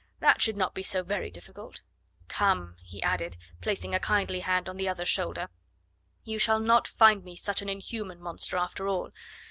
"That 0.19 0.41
should 0.41 0.57
not 0.57 0.73
be 0.73 0.81
so 0.81 1.03
very 1.03 1.29
difficult. 1.29 1.81
Come," 2.27 2.75
he 2.83 3.03
added, 3.03 3.37
placing 3.61 3.93
a 3.93 3.99
kindly 3.99 4.39
hand 4.39 4.67
on 4.67 4.77
the 4.77 4.89
other's 4.89 5.07
shoulder, 5.09 5.47
"you 6.23 6.39
shall 6.39 6.59
not 6.59 6.87
find 6.87 7.23
me 7.23 7.35
such 7.35 7.61
an 7.61 7.69
inhuman 7.69 8.19
monster 8.19 8.57
after 8.57 8.87
all. 8.87 9.11